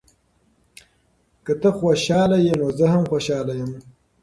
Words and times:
که 1.45 1.53
ته 1.61 1.69
خوشحاله 1.79 2.37
یې، 2.45 2.53
نو 2.59 2.67
زه 2.77 2.85
هم 2.93 3.03
خوشحاله 3.11 3.53
یم. 3.59 3.71